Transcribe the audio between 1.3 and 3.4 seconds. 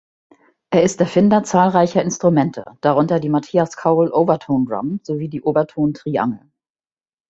zahlreicher Instrumente, darunter die